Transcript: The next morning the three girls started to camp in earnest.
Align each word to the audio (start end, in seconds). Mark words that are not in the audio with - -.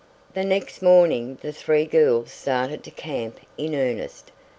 The 0.33 0.43
next 0.43 0.81
morning 0.81 1.37
the 1.43 1.53
three 1.53 1.85
girls 1.85 2.31
started 2.31 2.83
to 2.85 2.89
camp 2.89 3.39
in 3.55 3.75
earnest. 3.75 4.31